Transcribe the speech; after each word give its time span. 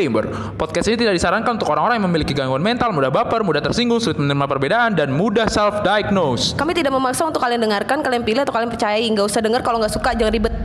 Disclaimer, 0.00 0.56
podcast 0.56 0.88
ini 0.88 0.96
tidak 0.96 1.12
disarankan 1.12 1.60
untuk 1.60 1.68
orang-orang 1.68 2.00
yang 2.00 2.08
memiliki 2.08 2.32
gangguan 2.32 2.64
mental, 2.64 2.88
mudah 2.88 3.12
baper, 3.12 3.44
mudah 3.44 3.60
tersinggung, 3.60 4.00
sulit 4.00 4.16
menerima 4.16 4.48
perbedaan, 4.48 4.96
dan 4.96 5.12
mudah 5.12 5.44
self-diagnose. 5.44 6.56
Kami 6.56 6.72
tidak 6.72 6.96
memaksa 6.96 7.28
untuk 7.28 7.44
kalian 7.44 7.60
dengarkan, 7.60 8.00
kalian 8.00 8.24
pilih 8.24 8.40
atau 8.40 8.56
kalian 8.56 8.72
percayai. 8.72 9.04
Nggak 9.12 9.28
usah 9.28 9.44
denger 9.44 9.60
kalau 9.60 9.76
nggak 9.76 9.92
suka, 9.92 10.16
jangan 10.16 10.32
ribet. 10.32 10.56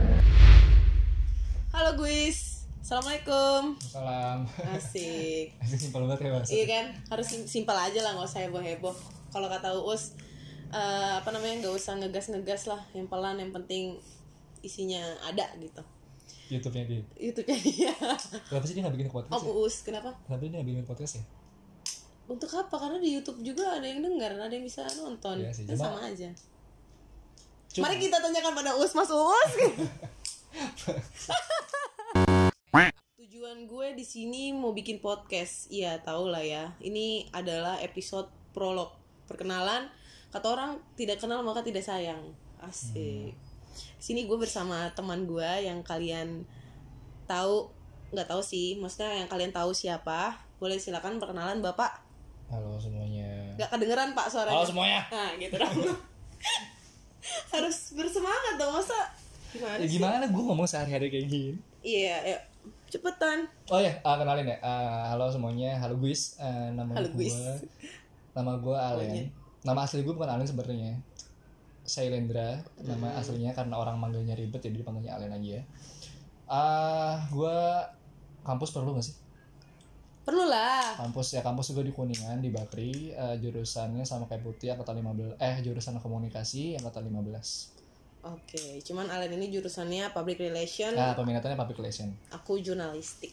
Halo 1.68 2.00
guys, 2.00 2.64
assalamualaikum. 2.80 3.76
Salam. 3.84 4.48
Asik. 4.72 5.52
Asik 5.68 5.78
simpel 5.84 6.08
banget 6.08 6.18
ya 6.24 6.30
mas. 6.32 6.48
iya 6.48 6.64
kan, 6.64 6.84
harus 7.12 7.26
sim- 7.28 7.44
simpel 7.44 7.76
aja 7.76 8.00
lah, 8.08 8.16
nggak 8.16 8.32
usah 8.32 8.40
heboh 8.40 8.64
heboh. 8.64 8.96
Kalau 9.36 9.52
kata 9.52 9.76
Uus, 9.84 10.16
eh, 10.72 11.12
apa 11.20 11.28
namanya 11.28 11.60
nggak 11.60 11.76
usah 11.76 11.92
ngegas 12.00 12.32
ngegas 12.32 12.72
lah, 12.72 12.80
yang 12.96 13.04
pelan, 13.04 13.36
yang 13.36 13.52
penting 13.52 14.00
isinya 14.64 15.04
ada 15.28 15.44
gitu. 15.60 15.84
YouTube-nya 16.46 16.84
dia. 16.86 17.02
YouTube-nya 17.18 17.58
dia. 17.58 17.92
Kenapa 18.46 18.64
sih 18.64 18.74
dia 18.74 18.82
nggak 18.86 18.94
bikin 18.94 19.10
podcast? 19.10 19.34
Om 19.34 19.42
Ya? 19.42 19.52
Uus, 19.52 19.76
kenapa? 19.82 20.10
Kenapa 20.22 20.40
dia 20.40 20.50
nggak 20.54 20.66
bikin 20.66 20.84
podcast 20.86 21.12
ya? 21.18 21.24
Untuk 22.26 22.50
apa? 22.52 22.74
Karena 22.74 22.98
di 22.98 23.10
YouTube 23.14 23.38
juga 23.40 23.78
ada 23.78 23.86
yang 23.86 24.02
dengar, 24.02 24.34
ada 24.34 24.50
yang 24.50 24.62
bisa 24.62 24.82
nonton. 24.98 25.38
Iya 25.38 25.50
sih, 25.50 25.62
Kan 25.66 25.74
cuma- 25.78 25.86
sama 25.94 26.00
aja. 26.06 26.30
Cuma- 27.70 27.86
Mari 27.86 27.96
kita 28.00 28.18
tanyakan 28.18 28.52
pada 28.54 28.72
Uus, 28.74 28.92
Mas 28.94 29.10
Uus. 29.10 29.52
Tujuan 33.16 33.66
gue 33.66 33.88
di 33.94 34.04
sini 34.06 34.50
mau 34.54 34.72
bikin 34.72 34.98
podcast. 34.98 35.68
Iya, 35.68 36.00
tau 36.00 36.26
lah 36.26 36.42
ya. 36.42 36.72
Ini 36.80 37.30
adalah 37.30 37.78
episode 37.80 38.30
prolog. 38.50 38.90
Perkenalan, 39.26 39.90
kata 40.30 40.46
orang 40.46 40.70
tidak 40.94 41.18
kenal 41.18 41.42
maka 41.42 41.60
tidak 41.60 41.82
sayang. 41.82 42.32
Asik. 42.62 43.34
Sini 43.96 44.24
gue 44.24 44.38
bersama 44.38 44.88
teman 44.92 45.24
gue 45.24 45.50
yang 45.64 45.82
kalian 45.82 46.44
tahu 47.26 47.68
nggak 48.14 48.28
tahu 48.30 48.42
sih, 48.42 48.78
maksudnya 48.78 49.24
yang 49.24 49.28
kalian 49.28 49.50
tahu 49.50 49.74
siapa. 49.74 50.38
Boleh 50.56 50.80
silakan 50.80 51.20
perkenalan 51.20 51.60
Bapak. 51.60 52.00
Halo 52.48 52.78
semuanya. 52.78 53.54
Nggak 53.58 53.70
kedengeran 53.74 54.10
Pak 54.14 54.26
suaranya. 54.30 54.56
Halo 54.56 54.66
semuanya. 54.66 55.00
Nah, 55.10 55.30
gitu 55.36 55.54
dong. 55.58 55.74
Harus 57.52 57.78
bersemangat 57.92 58.54
dong, 58.54 58.70
masa 58.70 58.98
gimana 59.50 59.80
Ya 59.82 59.86
sih? 59.88 59.98
gimana 59.98 60.24
gue 60.30 60.42
ngomong 60.42 60.68
sehari-hari 60.68 61.10
kayak 61.10 61.26
gini? 61.26 61.52
Iya, 61.82 62.14
ayo. 62.22 62.38
Cepetan. 62.86 63.50
Oh 63.66 63.82
ya, 63.82 63.98
ah, 64.06 64.14
kenalin 64.14 64.46
ya. 64.46 64.56
Ah, 64.62 65.10
halo 65.10 65.26
semuanya. 65.26 65.74
Halo 65.82 65.98
Guis. 65.98 66.38
Ah, 66.38 66.70
nama 66.70 66.94
Halo, 66.94 67.10
gue. 67.10 67.26
Nama 68.30 68.52
gue 68.62 68.76
Alen. 68.78 69.10
Monyet. 69.10 69.28
Nama 69.66 69.80
asli 69.82 70.06
gue 70.06 70.14
bukan 70.14 70.30
Alen 70.30 70.46
sebenarnya. 70.46 70.94
Sailendra. 71.86 72.60
Nama 72.82 73.08
Hmm. 73.08 73.18
aslinya 73.18 73.54
karena 73.54 73.78
orang 73.78 73.96
manggilnya 73.96 74.34
ribet 74.34 74.60
jadi 74.60 74.82
dipanggilnya 74.82 75.14
Alen 75.14 75.32
aja. 75.32 75.62
Ah, 76.46 77.26
gue 77.30 77.58
kampus 78.42 78.70
perlu 78.70 78.94
gak 78.94 79.06
sih? 79.06 79.16
Perlu 80.22 80.42
lah. 80.42 80.98
kampus 80.98 81.34
ya 81.34 81.40
kampus 81.40 81.70
gue 81.70 81.86
di 81.86 81.94
kuningan 81.94 82.42
di 82.42 82.50
Bakri 82.50 83.14
eh, 83.14 83.38
jurusannya 83.38 84.02
sama 84.02 84.26
kayak 84.26 84.42
putih 84.42 84.74
angkatan 84.74 84.98
15 84.98 85.38
eh 85.38 85.62
jurusan 85.62 86.02
komunikasi 86.02 86.74
angkatan 86.74 87.06
15 87.06 87.78
Oke, 88.26 88.82
cuman 88.82 89.06
Alen 89.06 89.38
ini 89.38 89.54
jurusannya 89.54 90.10
public 90.10 90.42
relation, 90.42 90.90
nah 90.98 91.14
peminatannya 91.14 91.54
public 91.54 91.78
relation 91.78 92.10
aku 92.34 92.58
jurnalistik. 92.58 93.30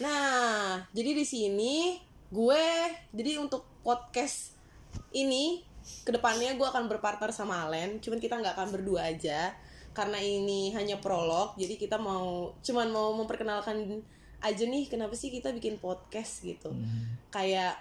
Nah, 0.00 0.80
jadi 0.96 1.12
di 1.12 1.24
sini 1.28 2.00
gue 2.28 2.64
jadi 3.12 3.36
untuk 3.36 3.68
podcast 3.84 4.56
ini 5.12 5.60
ke 6.04 6.10
depannya 6.10 6.56
gue 6.56 6.66
akan 6.66 6.88
berpartner 6.88 7.30
sama 7.34 7.68
Alen, 7.68 8.00
cuman 8.00 8.18
kita 8.18 8.40
nggak 8.40 8.54
akan 8.56 8.68
berdua 8.72 9.12
aja 9.12 9.52
karena 9.92 10.20
ini 10.22 10.70
hanya 10.78 11.02
prolog, 11.02 11.58
jadi 11.58 11.74
kita 11.74 11.98
mau 11.98 12.54
cuman 12.62 12.88
mau 12.92 13.10
memperkenalkan 13.18 13.98
aja 14.38 14.64
nih 14.64 14.86
kenapa 14.86 15.18
sih 15.18 15.34
kita 15.34 15.50
bikin 15.50 15.82
podcast 15.82 16.46
gitu. 16.46 16.70
Kayak 17.34 17.74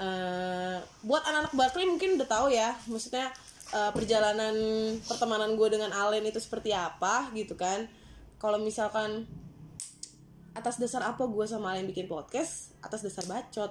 eh, 0.00 0.80
buat 1.04 1.22
anak-anak 1.28 1.52
Barclay 1.52 1.84
mungkin 1.84 2.16
udah 2.16 2.28
tahu 2.28 2.48
ya, 2.48 2.72
maksudnya 2.88 3.28
eh, 3.74 3.90
perjalanan 3.92 4.56
pertemanan 5.04 5.60
gue 5.60 5.68
dengan 5.68 5.92
Alen 5.92 6.24
itu 6.24 6.40
seperti 6.40 6.72
apa 6.72 7.28
gitu 7.36 7.52
kan. 7.52 7.84
Kalau 8.40 8.56
misalkan 8.56 9.28
atas 10.56 10.80
dasar 10.80 11.04
apa 11.04 11.22
gue 11.28 11.44
sama 11.44 11.76
Alen 11.76 11.86
bikin 11.86 12.10
podcast 12.10 12.74
atas 12.82 13.04
dasar 13.04 13.28
bacot 13.28 13.70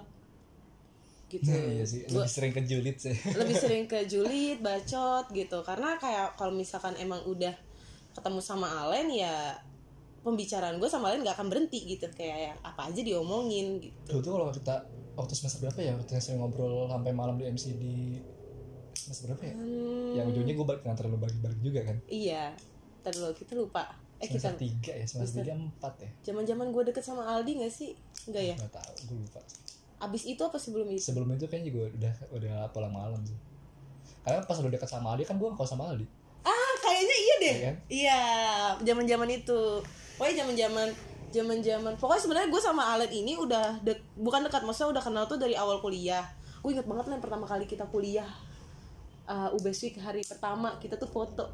gitu. 1.27 1.51
Iya 1.51 1.85
sih. 1.85 2.07
Gua 2.07 2.23
lebih 2.23 2.31
sering 2.31 2.53
ke 2.55 2.61
julid 2.63 2.97
sih. 2.97 3.15
lebih 3.35 3.55
sering 3.63 3.85
ke 3.85 3.99
julid 4.07 4.57
bacot 4.63 5.25
gitu. 5.31 5.59
Karena 5.63 5.99
kayak 5.99 6.39
kalau 6.39 6.55
misalkan 6.55 6.95
emang 6.97 7.23
udah 7.27 7.53
ketemu 8.15 8.39
sama 8.41 8.67
Alen 8.88 9.13
ya 9.13 9.53
pembicaraan 10.25 10.81
gue 10.81 10.89
sama 10.89 11.13
Alen 11.13 11.23
gak 11.23 11.37
akan 11.37 11.47
berhenti 11.51 11.83
gitu. 11.85 12.07
Kayak 12.16 12.51
yang 12.51 12.57
apa 12.63 12.89
aja 12.89 13.01
diomongin 13.03 13.83
gitu. 13.83 14.17
Dulu 14.17 14.19
tuh 14.23 14.31
kalau 14.39 14.47
kita 14.55 14.75
waktu 15.19 15.33
semester 15.35 15.59
berapa 15.67 15.79
ya? 15.83 15.93
Yang 16.09 16.23
sering 16.23 16.39
ngobrol 16.39 16.87
sampai 16.87 17.11
malam 17.11 17.35
di 17.35 17.45
MC 17.45 17.75
di 17.75 17.95
semester 18.95 19.31
berapa 19.31 19.43
ya? 19.51 19.55
Hmm, 19.55 20.11
yang 20.17 20.25
ujungnya 20.31 20.53
gue 20.55 20.66
balik 20.66 20.81
nganter 20.87 21.05
lu 21.11 21.19
balik-balik 21.19 21.59
juga 21.59 21.79
kan? 21.83 21.97
Iya. 22.07 22.55
Ntar 23.03 23.11
dulu 23.13 23.31
kita 23.35 23.53
lupa. 23.53 23.83
Eh 24.17 24.25
kita 24.25 24.49
semester 24.49 24.63
tiga 24.66 24.91
ya? 24.97 25.05
Semester 25.05 25.45
tiga 25.45 25.53
empat 25.53 25.93
ya? 26.01 26.09
Zaman 26.31 26.43
zaman 26.47 26.67
gue 26.73 26.83
deket 26.89 27.03
sama 27.05 27.23
Aldi 27.29 27.61
gak 27.61 27.73
sih? 27.75 27.93
Enggak 28.25 28.43
ya? 28.43 28.55
Nggak 28.57 28.73
tahu 28.73 28.93
gue 29.11 29.17
lupa 29.27 29.39
abis 29.97 30.24
itu 30.30 30.41
apa 30.46 30.58
sebelum 30.62 30.88
itu? 30.94 31.02
Sebelum 31.09 31.30
itu 31.34 31.46
kayaknya 31.50 31.74
juga 31.74 31.84
udah 31.97 32.13
udah 32.38 32.56
pulang 32.74 32.94
malam 32.94 33.22
sih. 33.25 33.38
Karena 34.22 34.44
pas 34.46 34.58
udah 34.59 34.72
dekat 34.72 34.90
sama 34.90 35.16
Aldi 35.18 35.24
kan 35.25 35.41
gue 35.41 35.47
ngkos 35.50 35.69
sama 35.74 35.90
Aldi. 35.90 36.06
Ah, 36.46 36.74
kayaknya 36.80 37.16
iya 37.18 37.35
deh. 37.35 37.56
Iya 37.56 37.66
kan? 37.66 37.75
Iya, 37.90 38.22
zaman-zaman 38.85 39.30
itu. 39.34 39.62
Pokoknya 40.16 40.46
zaman-zaman 40.46 40.88
zaman-zaman. 41.31 41.94
Pokoknya 42.00 42.22
sebenarnya 42.24 42.50
gue 42.50 42.62
sama 42.62 42.84
Alet 42.96 43.12
ini 43.12 43.35
udah 43.35 43.84
dek, 43.84 44.00
bukan 44.16 44.47
dekat 44.47 44.63
maksudnya 44.63 44.97
udah 44.97 45.03
kenal 45.03 45.24
tuh 45.28 45.40
dari 45.40 45.56
awal 45.58 45.84
kuliah. 45.84 46.24
Gue 46.64 46.75
inget 46.75 46.88
banget 46.88 47.06
lah 47.12 47.19
pertama 47.19 47.46
kali 47.47 47.68
kita 47.68 47.85
kuliah 47.88 48.28
uh, 49.28 49.56
UBS 49.56 49.79
Week 49.88 49.96
hari 50.00 50.24
pertama 50.24 50.79
kita 50.79 50.96
tuh 50.96 51.09
foto. 51.09 51.46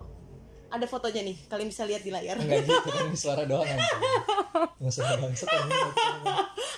Ada 0.74 0.90
fotonya 0.90 1.22
nih 1.22 1.38
kalian 1.50 1.70
bisa 1.70 1.86
lihat 1.86 2.02
di 2.02 2.10
layar. 2.10 2.38
Enggak 2.42 2.66
gitu 2.70 2.90
kan 2.90 3.14
suara 3.14 3.44
doang 3.46 3.66
kan 3.66 3.81
suara 4.90 5.16
ada 5.22 5.30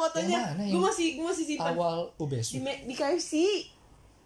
fotonya. 0.00 0.38
Yang 0.40 0.56
mana? 0.56 0.64
gue 0.66 0.80
masih 0.82 1.06
gue 1.12 1.26
masih 1.26 1.44
simpan 1.46 1.72
awal 1.72 1.96
UBS? 2.16 2.48
Di, 2.50 2.60
di 2.60 2.94
KFC. 2.94 3.32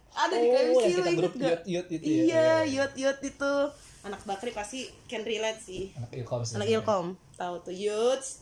Ada 0.09 0.31
di 0.33 0.47
Oh, 0.47 0.53
KFC 0.53 0.83
yang 0.85 0.95
kita 0.97 1.11
grup 1.13 1.33
gak? 1.35 1.49
yut-yut 1.65 1.87
itu 1.91 2.07
ya? 2.07 2.15
iya 2.15 2.23
Iya, 2.23 2.49
yut 2.65 2.93
yut 2.95 3.19
itu. 3.21 3.53
Anak 4.01 4.21
bakri 4.23 4.49
pasti 4.49 4.79
can 5.05 5.21
relate 5.21 5.59
sih. 5.59 5.91
Anak 5.93 6.11
ilkom 6.13 6.41
sih. 6.41 6.55
Anak 6.55 6.67
ilkom. 6.71 7.05
Tahu 7.35 7.55
tuh 7.61 7.75
youths 7.75 8.39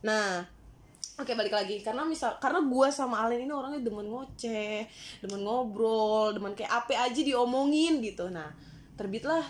nah 0.00 0.44
oke 1.16 1.32
balik 1.32 1.50
lagi. 1.50 1.80
Karena 1.80 2.04
misal 2.04 2.36
karena 2.36 2.60
gua 2.60 2.90
sama 2.90 3.24
Alen 3.24 3.40
ini 3.40 3.50
orangnya 3.50 3.80
demen 3.80 4.04
ngoceh 4.04 4.84
demen 5.20 5.40
ngobrol 5.40 6.32
demen 6.32 6.52
kayak 6.52 6.68
apa 6.74 7.00
aja 7.00 7.20
diomongin 7.20 7.98
gitu. 7.98 8.28
Nah 8.28 8.52
terbitlah 8.94 9.40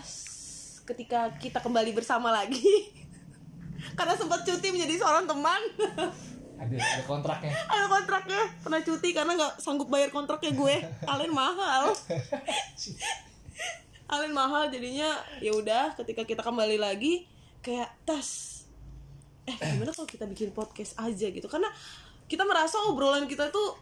ketika 0.85 1.33
kita 1.35 1.59
kembali 1.59 1.91
bersama 1.91 2.31
lagi. 2.31 2.63
Karena 3.97 4.13
sempat 4.13 4.41
cuti 4.41 4.67
menjadi 4.69 4.95
seorang 4.95 5.25
teman 5.25 5.61
ada 6.55 6.75
ada 6.75 7.03
kontraknya. 7.05 7.53
Ada 7.67 7.85
kontraknya. 7.91 8.41
Pernah 8.63 8.81
cuti 8.81 9.09
karena 9.11 9.31
nggak 9.35 9.53
sanggup 9.61 9.87
bayar 9.91 10.09
kontraknya 10.09 10.51
gue. 10.55 10.75
Alen 11.05 11.31
mahal. 11.31 11.91
Alen 14.05 14.31
mahal 14.33 14.69
jadinya 14.69 15.17
ya 15.41 15.51
udah 15.53 15.97
ketika 16.03 16.23
kita 16.23 16.41
kembali 16.41 16.77
lagi 16.77 17.25
kayak 17.65 17.89
tas. 18.05 18.63
Eh 19.45 19.53
gimana 19.53 19.93
kalau 19.93 20.09
kita 20.09 20.25
bikin 20.25 20.49
podcast 20.53 20.97
aja 20.97 21.27
gitu? 21.29 21.45
Karena 21.45 21.69
kita 22.25 22.41
merasa 22.45 22.81
obrolan 22.89 23.29
kita 23.29 23.53
tuh 23.53 23.77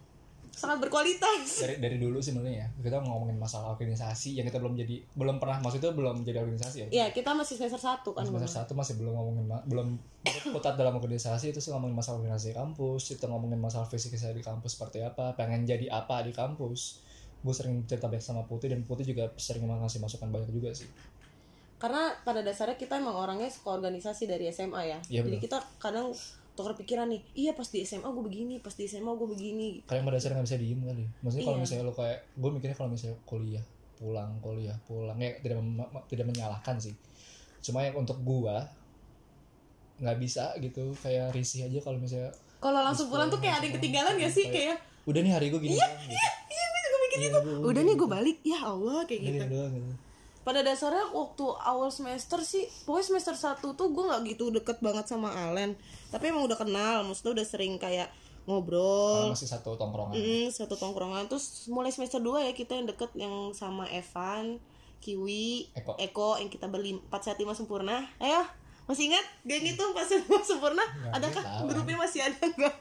sangat 0.54 0.78
berkualitas. 0.86 1.66
Dari 1.66 1.82
dari 1.82 1.98
dulu 1.98 2.22
sih 2.22 2.30
sebenarnya 2.30 2.54
ya. 2.64 2.68
Kita 2.78 3.02
ngomongin 3.02 3.42
masalah 3.42 3.74
organisasi 3.74 4.38
yang 4.38 4.46
kita 4.46 4.62
belum 4.62 4.78
jadi 4.78 5.02
belum 5.18 5.42
pernah 5.42 5.58
maksudnya 5.66 5.92
belum 5.92 6.22
jadi 6.22 6.46
organisasi 6.46 6.78
ya? 6.86 6.88
Ya 6.94 7.06
kita 7.10 7.34
masih 7.34 7.58
semester 7.58 7.82
satu 7.82 8.14
kan 8.14 8.24
semester 8.24 8.62
satu 8.62 8.78
masih 8.78 9.02
berputar 9.02 9.18
ngomongin 9.18 9.46
belum 9.66 9.88
putat 10.54 10.78
dalam 10.78 10.94
organisasi 10.96 11.52
itu 11.52 11.60
sih 11.60 11.74
ngomongin 11.74 11.98
masalah 11.98 12.22
organisasi 12.22 12.54
kampus 12.54 13.18
kita 13.18 13.26
ngomongin 13.28 13.60
masalah 13.60 13.90
fisik 13.90 14.14
saya 14.14 14.32
di 14.38 14.46
kampus 14.46 14.78
seperti 14.78 15.02
apa 15.02 15.34
pengen 15.34 15.66
jadi 15.66 15.90
apa 15.90 16.22
di 16.22 16.32
kampus. 16.32 17.02
Gue 17.44 17.52
sering 17.52 17.84
cerita 17.90 18.08
baik 18.08 18.24
sama 18.24 18.48
Putih 18.48 18.72
dan 18.72 18.88
Putih 18.88 19.04
juga 19.04 19.28
sering 19.36 19.68
ngasih 19.68 20.00
masukan 20.00 20.32
banyak 20.32 20.54
juga 20.54 20.72
sih. 20.72 20.88
Karena 21.82 22.16
pada 22.24 22.40
dasarnya 22.40 22.80
kita 22.80 22.96
emang 22.96 23.12
orangnya 23.12 23.52
suka 23.52 23.76
organisasi 23.76 24.24
dari 24.24 24.48
SMA 24.48 24.82
ya. 24.88 25.00
Iya, 25.12 25.28
jadi 25.28 25.36
betul. 25.36 25.44
kita 25.52 25.58
kadang 25.76 26.16
tukar 26.54 26.74
pikiran 26.74 27.08
nih 27.08 27.22
iya 27.34 27.52
pas 27.52 27.66
di 27.66 27.82
SMA 27.82 28.06
gue 28.06 28.24
begini 28.24 28.56
pas 28.58 28.72
di 28.72 28.86
SMA 28.86 29.10
gue 29.10 29.28
begini 29.28 29.68
kalian 29.84 30.04
pada 30.04 30.16
dasarnya 30.16 30.38
nggak 30.38 30.48
bisa 30.48 30.58
diem 30.58 30.80
kali 30.80 31.06
maksudnya 31.20 31.44
kalau 31.44 31.56
Iya. 31.56 31.64
misalnya 31.64 31.84
lo 31.84 31.94
kayak 31.94 32.20
gue 32.32 32.50
mikirnya 32.52 32.76
kalau 32.76 32.90
misalnya 32.90 33.18
kuliah 33.24 33.66
pulang 33.94 34.32
kuliah 34.38 34.78
pulang 34.84 35.18
ya 35.18 35.34
tidak 35.40 35.58
tidak 36.06 36.26
menyalahkan 36.26 36.76
sih 36.78 36.94
cuma 37.60 37.82
yang 37.82 37.96
untuk 37.96 38.20
gua 38.22 38.68
nggak 39.96 40.18
bisa 40.18 40.52
gitu 40.58 40.92
kayak 41.00 41.32
risih 41.32 41.66
aja 41.66 41.80
kalau 41.80 41.98
misalnya 41.98 42.34
kalau 42.58 42.80
langsung 42.82 43.08
pulang 43.08 43.28
tuh 43.28 43.40
kayak 43.40 43.58
ada 43.58 43.66
yang 43.66 43.76
ketinggalan 43.78 44.14
gak 44.16 44.32
sih 44.32 44.46
kayak 44.48 44.78
udah 45.04 45.20
nih 45.20 45.32
hari 45.32 45.48
gue 45.48 45.60
gini 45.60 45.74
doang, 45.74 45.84
gitu. 46.02 46.16
iya 46.50 46.66
gue 46.66 46.82
juga 46.82 46.98
mikir 46.98 47.18
Iya, 47.18 47.28
itu 47.30 47.40
gua- 47.40 47.62
udah 47.66 47.82
nih 47.82 47.96
gue 47.96 48.10
balik 48.10 48.38
ya 48.42 48.60
Allah 48.62 49.00
kayak 49.04 49.20
gitu 49.22 49.46
doang, 49.48 49.72
gitu. 49.74 49.94
Pada 50.44 50.60
dasarnya 50.60 51.12
waktu 51.16 51.45
awal 51.63 51.90
semester 51.90 52.40
sih 52.44 52.68
pokoknya 52.84 53.16
semester 53.16 53.36
1 53.36 53.63
tuh 53.63 53.88
gue 53.92 54.04
nggak 54.04 54.22
gitu 54.36 54.51
deket 54.51 54.84
banget 54.84 55.07
sama 55.07 55.31
Alen 55.31 55.75
tapi 56.12 56.30
emang 56.30 56.44
udah 56.45 56.60
kenal 56.60 57.07
maksudnya 57.07 57.42
udah 57.42 57.45
sering 57.48 57.80
kayak 57.80 58.12
ngobrol. 58.44 59.31
Karena 59.31 59.40
masih 59.40 59.48
satu 59.48 59.80
tongkrongan. 59.80 60.19
Mm, 60.19 60.51
satu 60.51 60.75
tongkrongan. 60.75 61.31
Terus 61.31 61.72
mulai 61.72 61.95
semester 61.95 62.19
2 62.19 62.44
ya 62.44 62.51
kita 62.51 62.75
yang 62.75 62.92
deket 62.92 63.16
yang 63.16 63.56
sama 63.56 63.88
Evan 63.88 64.60
Kiwi 65.00 65.72
Eko. 65.95 66.36
yang 66.36 66.51
kita 66.51 66.68
beli 66.68 67.00
415 67.07 67.63
sempurna. 67.63 68.04
Ayo 68.19 68.44
masih 68.84 69.16
ingat 69.16 69.24
geng 69.48 69.63
itu 69.63 69.80
415 69.80 70.28
sempurna? 70.44 70.84
Adakah 71.16 71.40
tahu. 71.40 71.72
grupnya 71.72 71.95
masih 71.95 72.19
ada 72.19 72.36
enggak 72.44 72.75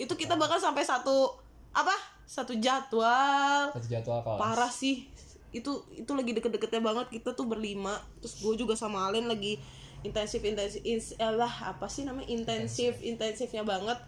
itu 0.00 0.14
kita 0.16 0.32
bahkan 0.40 0.56
sampai 0.56 0.80
satu 0.80 1.36
apa? 1.76 1.92
Satu 2.24 2.56
jadwal. 2.56 3.68
Satu 3.74 3.88
jadwal 3.90 4.24
kelas 4.24 4.38
parah 4.40 4.72
sih 4.72 5.04
itu 5.50 5.82
itu 5.98 6.10
lagi 6.14 6.30
deket-deketnya 6.34 6.82
banget 6.82 7.06
kita 7.10 7.34
tuh 7.34 7.46
berlima. 7.46 7.98
Terus 8.22 8.38
gue 8.38 8.54
juga 8.66 8.74
sama 8.78 9.10
Alen 9.10 9.26
lagi 9.26 9.58
intensif 10.00 10.40
intensif 10.40 10.80
ins, 10.80 11.12
eh, 11.12 11.34
lah 11.34 11.76
apa 11.76 11.84
sih 11.84 12.08
namanya 12.08 12.32
intensif 12.32 12.96
intensifnya 13.04 13.60
banget 13.66 13.98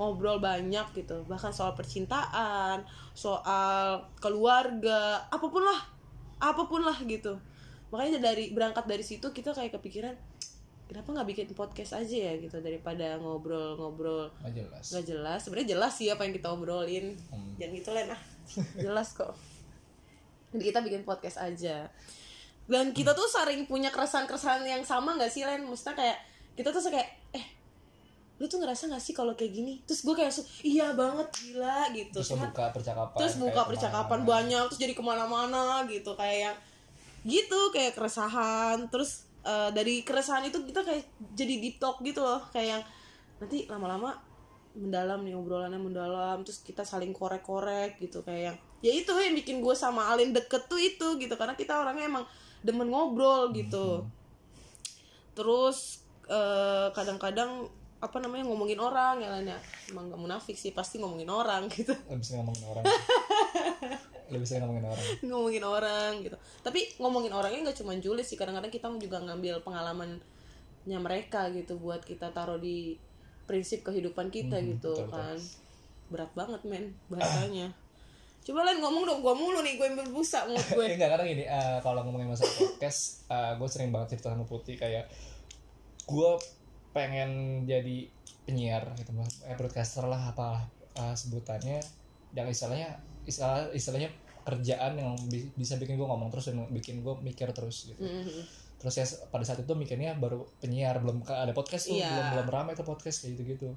ngobrol 0.00 0.40
banyak 0.40 0.86
gitu. 0.96 1.26
Bahkan 1.28 1.52
soal 1.52 1.76
percintaan 1.76 2.86
soal 3.12 4.08
keluarga 4.22 5.28
apa 5.28 5.46
pun 5.50 5.62
lah 5.66 5.80
apa 6.40 6.62
pun 6.64 6.80
lah 6.86 6.96
gitu. 7.04 7.36
Makanya 7.92 8.22
dari 8.22 8.50
berangkat 8.54 8.88
dari 8.88 9.04
situ 9.04 9.30
kita 9.30 9.52
kayak 9.52 9.76
kepikiran 9.76 10.14
kenapa 10.84 11.10
nggak 11.10 11.28
bikin 11.32 11.46
podcast 11.56 11.96
aja 11.96 12.32
ya 12.32 12.32
gitu 12.36 12.60
daripada 12.60 13.18
ngobrol-ngobrol 13.20 14.32
nggak 14.40 14.54
jelas. 14.54 14.84
Nggak 14.94 15.04
jelas. 15.10 15.38
Sebenarnya 15.44 15.68
jelas 15.76 15.92
sih 15.98 16.08
apa 16.08 16.22
yang 16.24 16.34
kita 16.38 16.48
obrolin. 16.54 17.18
Hmm. 17.28 17.52
jangan 17.60 17.72
gitu 17.76 17.90
Len 17.92 18.08
ah. 18.14 18.22
Jelas 18.84 19.12
kok 19.16 19.53
jadi 20.54 20.70
kita 20.70 20.80
bikin 20.86 21.02
podcast 21.02 21.42
aja. 21.42 21.90
Dan 22.64 22.94
kita 22.96 23.12
tuh 23.12 23.28
sering 23.28 23.66
punya 23.66 23.90
keresahan-keresahan 23.92 24.64
yang 24.64 24.86
sama 24.86 25.18
nggak 25.18 25.28
sih 25.28 25.42
Len? 25.44 25.66
Maksudnya 25.66 25.98
kayak 25.98 26.18
kita 26.54 26.70
tuh 26.70 26.80
kayak 26.88 27.10
eh 27.34 27.44
lu 28.34 28.50
tuh 28.50 28.58
ngerasa 28.58 28.90
gak 28.90 29.02
sih 29.02 29.14
kalau 29.14 29.34
kayak 29.38 29.52
gini? 29.54 29.78
Terus 29.86 30.02
gue 30.02 30.14
kayak 30.14 30.32
iya 30.66 30.90
banget 30.90 31.28
gila 31.38 31.90
gitu. 31.94 32.18
Terus 32.18 32.30
Cuman- 32.34 32.50
buka 32.50 32.64
percakapan 32.74 33.18
terus 33.18 33.34
buka 33.38 33.60
percakapan 33.62 34.18
ke 34.20 34.24
mana-mana. 34.26 34.32
banyak 34.34 34.62
terus 34.70 34.80
jadi 34.80 34.94
ke 34.94 35.02
mana-mana 35.04 35.64
gitu. 35.86 36.10
Kayak 36.18 36.38
yang 36.50 36.56
gitu 37.26 37.60
kayak 37.70 37.92
keresahan. 37.94 38.90
Terus 38.90 39.26
eh, 39.46 39.70
dari 39.70 40.02
keresahan 40.02 40.46
itu 40.50 40.58
kita 40.66 40.82
kayak 40.82 41.04
jadi 41.36 41.54
deep 41.62 41.76
talk 41.78 42.02
gitu 42.02 42.22
loh. 42.26 42.42
Kayak 42.50 42.78
yang 42.78 42.82
nanti 43.38 43.66
lama-lama 43.70 44.18
mendalam 44.74 45.22
nih 45.22 45.38
obrolannya 45.38 45.78
mendalam 45.78 46.42
terus 46.42 46.58
kita 46.66 46.82
saling 46.82 47.14
korek-korek 47.14 48.02
gitu. 48.02 48.26
Kayak 48.26 48.42
yang 48.50 48.56
ya 48.84 48.92
itu 48.92 49.08
yang 49.10 49.32
bikin 49.32 49.58
gue 49.58 49.72
sama 49.72 50.12
Alin 50.12 50.30
deket 50.30 50.68
tuh 50.68 50.76
itu 50.76 51.16
gitu. 51.16 51.34
Karena 51.34 51.56
kita 51.56 51.80
orangnya 51.80 52.04
emang 52.04 52.24
demen 52.60 52.86
ngobrol 52.86 53.48
gitu. 53.50 54.04
Terus 55.34 56.04
eh, 56.24 56.88
kadang-kadang 56.92 57.66
apa 57.98 58.20
namanya 58.20 58.44
ngomongin 58.44 58.76
orang 58.76 59.16
ya 59.18 59.32
lainnya. 59.32 59.56
Emang 59.88 60.12
gak 60.12 60.20
munafik 60.20 60.54
sih 60.54 60.70
pasti 60.70 61.00
ngomongin 61.00 61.26
orang 61.26 61.64
gitu. 61.72 61.96
Lebih 62.06 62.20
sering 62.20 62.44
ngomongin 62.44 62.64
orang. 62.68 62.84
Lebih 64.32 64.46
sering 64.46 64.62
ngomongin 64.68 64.86
orang. 64.86 65.04
Ngomongin 65.24 65.64
orang 65.64 66.10
gitu. 66.20 66.36
Tapi 66.60 66.80
ngomongin 66.96 67.32
orangnya 67.32 67.60
nggak 67.64 67.78
cuma 67.80 67.96
Julius 67.96 68.28
sih 68.28 68.36
kadang-kadang 68.36 68.68
kita 68.68 68.92
juga 68.96 69.20
ngambil 69.20 69.64
pengalamannya 69.64 70.98
mereka 71.00 71.48
gitu 71.50 71.80
buat 71.80 72.04
kita 72.04 72.30
taruh 72.30 72.60
di 72.60 73.00
prinsip 73.44 73.80
kehidupan 73.82 74.28
kita 74.28 74.56
Mhm, 74.56 74.66
gitu 74.76 74.92
betul, 74.92 75.08
betul. 75.08 75.16
kan. 75.16 75.36
Berat 76.12 76.30
banget 76.32 76.60
men 76.64 76.84
bahasanya 77.08 77.72
coba 78.44 78.60
lain 78.62 78.78
ngomong 78.78 79.02
dong 79.02 79.20
gua 79.20 79.32
mulu 79.32 79.60
nih 79.60 79.74
gue 79.74 79.86
yang 79.86 79.96
berbusa 79.96 80.44
mulut 80.44 80.60
gue 80.68 80.84
Eh, 80.84 80.94
enggak 80.96 81.10
kadang 81.10 81.24
gini 81.26 81.44
eh, 81.44 81.78
kalau 81.80 82.04
ngomongin 82.04 82.28
masalah 82.28 82.52
podcast 82.52 83.24
gue 83.56 83.66
sering 83.66 83.88
banget 83.88 84.14
cerita 84.14 84.30
sama 84.30 84.44
Putih 84.44 84.76
kayak 84.76 85.08
gue 86.04 86.30
pengen 86.92 87.30
jadi 87.64 88.06
penyiar 88.44 88.84
gitu 88.94 89.10
eh, 89.42 89.54
broadcaster 89.54 90.04
lah 90.04 90.30
apa 90.30 90.68
eh, 90.94 91.14
sebutannya. 91.14 91.80
Yang 92.30 92.48
istilahnya 92.52 92.88
istilah 93.24 93.72
istilahnya 93.72 94.10
kerjaan 94.42 94.92
yang 94.94 95.16
bi- 95.24 95.48
bisa 95.54 95.74
bikin 95.74 95.96
gue 95.96 96.04
ngomong 96.04 96.28
terus 96.28 96.52
dan 96.52 96.68
bikin 96.68 97.00
gue 97.00 97.14
mikir 97.18 97.48
terus 97.50 97.88
gitu. 97.88 97.98
Mhm. 97.98 98.44
terus 98.74 98.94
ya 98.94 99.06
pada 99.30 99.40
saat 99.40 99.64
itu 99.64 99.72
mikirnya 99.72 100.12
baru 100.12 100.44
penyiar 100.60 101.00
belum 101.00 101.24
ada 101.24 101.48
podcast 101.50 101.88
tuh 101.88 101.96
Iya. 101.96 102.04
belum 102.04 102.26
belum 102.36 102.48
ramai 102.52 102.76
tuh 102.76 102.84
podcast 102.84 103.24
kayak 103.24 103.32
gitu 103.32 103.42
gitu 103.48 103.68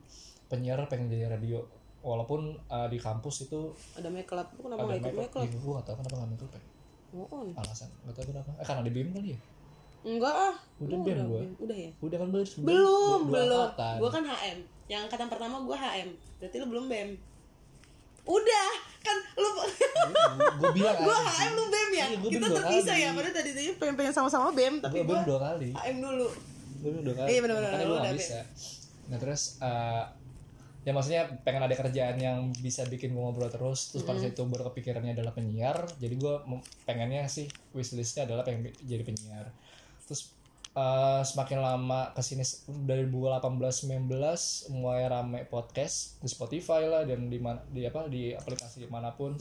penyiar 0.45 0.83
pengen 0.85 1.07
jadi 1.07 1.31
radio 1.31 1.63
walaupun 2.05 2.55
eh, 2.55 2.87
di 2.87 2.97
kampus 3.01 3.49
itu 3.49 3.73
ada 3.97 4.07
make 4.07 4.29
up 4.31 4.47
lu 4.55 4.61
kenapa 4.69 4.79
nggak 4.85 4.99
ikut 5.01 5.13
make 5.13 5.33
make 5.33 5.35
up 5.35 5.49
gue 5.49 5.73
gak 5.77 5.85
tau 5.85 5.95
kenapa 5.97 6.15
gak 6.23 6.29
make 6.31 6.43
up 6.45 6.51
ya? 6.53 6.61
Oh, 7.17 7.49
alasan 7.55 7.89
gak 8.05 8.13
tau 8.19 8.25
kenapa. 8.27 8.51
Eh 8.59 8.65
karena 8.67 8.81
di 8.83 8.91
BIM 8.91 9.09
kali 9.15 9.29
ya? 9.33 9.39
Enggak 10.07 10.35
ah. 10.35 10.55
Udah 10.79 10.97
BEM 11.03 11.19
gua. 11.27 11.41
udah 11.59 11.77
ya? 11.77 11.91
Udah 11.99 12.17
kan 12.21 12.27
belum 12.31 12.45
belum 12.63 13.21
dua 13.27 13.43
belum. 13.43 13.67
angkatan. 13.67 13.95
gue 13.99 14.09
kan 14.15 14.23
HM 14.23 14.59
yang 14.87 15.01
angkatan 15.03 15.27
pertama 15.27 15.55
gue 15.67 15.77
HM 15.77 16.09
berarti 16.39 16.55
lu 16.63 16.67
belum 16.71 16.85
BEM. 16.87 17.09
Udah 18.27 18.69
kan 19.03 19.17
lu 19.35 19.49
gue 20.63 20.71
bilang 20.71 20.97
gue. 21.03 21.17
HM 21.17 21.51
lu 21.51 21.63
BEM 21.67 21.89
ya? 21.91 22.05
Iya, 22.07 22.17
gua 22.23 22.29
kita 22.31 22.47
BEM 22.47 22.57
terpisah 22.61 22.95
ya 22.95 23.09
padahal 23.11 23.35
tadi 23.35 23.51
tadi 23.51 23.69
pengen 23.75 23.95
pengen 23.99 24.13
sama-sama 24.15 24.47
BEM 24.55 24.79
tapi 24.79 25.03
gue 25.03 25.07
BIM 25.11 25.23
dua 25.27 25.39
kali. 25.43 25.69
HM 25.75 25.97
dulu. 25.99 26.27
Gue 26.79 26.89
BIM 26.95 27.03
dua 27.03 27.15
kali. 27.19 27.27
Iya, 27.27 27.39
gue 27.43 27.49
udah, 27.51 28.01
BEM. 28.07 28.15
bisa. 28.15 28.39
Nah 29.11 29.17
terus 29.19 29.41
eh, 29.59 30.03
ya 30.87 30.95
maksudnya 30.95 31.27
pengen 31.43 31.67
ada 31.67 31.75
kerjaan 31.75 32.15
yang 32.15 32.55
bisa 32.63 32.87
bikin 32.87 33.11
gue 33.11 33.19
ngobrol 33.19 33.51
terus 33.51 33.91
terus 33.91 34.07
pada 34.07 34.23
saat 34.23 34.39
itu 34.39 34.47
baru 34.47 34.71
kepikirannya 34.71 35.11
adalah 35.11 35.35
penyiar. 35.35 35.83
Jadi 35.99 36.15
gue 36.15 36.35
pengennya 36.87 37.27
sih 37.27 37.51
wishlistnya 37.75 38.23
adalah 38.23 38.47
pengen 38.47 38.71
jadi 38.87 39.03
penyiar. 39.03 39.51
Terus 40.07 40.31
eh, 40.71 41.21
semakin 41.27 41.59
lama 41.59 42.15
ke 42.15 42.23
sini 42.23 42.47
dari 42.87 43.03
2018 43.11 43.99
19 43.99 44.79
mulai 44.79 45.11
rame 45.11 45.43
podcast 45.43 46.23
di 46.23 46.31
Spotify 46.31 46.87
lah 46.87 47.03
dan 47.03 47.27
di 47.27 47.35
mana 47.35 47.59
di 47.67 47.83
apa 47.83 48.07
di 48.07 48.31
aplikasi 48.31 48.87
mana 48.87 49.11
pun. 49.11 49.35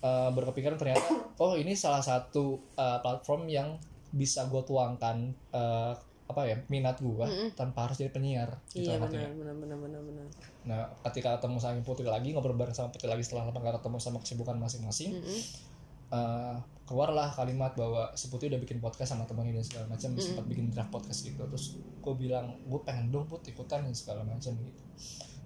Eh, 0.00 0.30
berkepikiran 0.32 0.80
ternyata 0.80 1.12
oh 1.36 1.60
ini 1.60 1.76
salah 1.76 2.00
satu 2.00 2.56
eh, 2.72 2.98
platform 3.04 3.50
yang 3.50 3.76
bisa 4.14 4.46
gue 4.46 4.62
tuangkan 4.64 5.34
eh, 5.52 5.92
apa 6.30 6.46
ya 6.46 6.56
minat 6.70 6.96
gue 6.98 7.26
tanpa 7.58 7.90
harus 7.90 7.98
jadi 7.98 8.14
penyiar 8.14 8.50
gitu 8.70 8.86
iya 8.86 8.96
artinya. 8.96 9.26
benar 9.26 9.54
benar 9.54 9.56
benar 9.58 9.78
benar 9.78 10.02
benar 10.06 10.26
Nah, 10.60 10.84
ketika 11.08 11.40
ketemu 11.40 11.56
sama 11.56 11.80
Putri 11.80 12.04
lagi, 12.04 12.36
ngobrol 12.36 12.52
bareng 12.52 12.76
sama 12.76 12.92
Putri 12.92 13.08
lagi 13.08 13.24
setelah 13.24 13.48
lama 13.48 13.56
gak 13.56 13.80
ketemu 13.80 13.96
sama 13.96 14.20
kesibukan 14.20 14.60
masing-masing, 14.60 15.16
eh, 16.12 16.56
keluarlah 16.84 17.32
kalimat 17.32 17.72
bahwa 17.78 18.12
si 18.12 18.28
Putri 18.28 18.52
udah 18.52 18.60
bikin 18.60 18.76
podcast 18.76 19.16
sama 19.16 19.24
temennya 19.24 19.56
dan 19.56 19.64
segala 19.64 19.86
macam, 19.88 20.12
sempat 20.20 20.44
bikin 20.44 20.68
draft 20.68 20.92
podcast 20.92 21.24
gitu. 21.24 21.40
Terus 21.40 21.80
gue 21.80 22.14
bilang, 22.14 22.60
gue 22.68 22.80
pengen 22.84 23.08
dong 23.08 23.24
Put 23.24 23.40
ikutan 23.48 23.88
nih 23.88 23.96
segala 23.96 24.20
macam 24.20 24.52
gitu. 24.60 24.82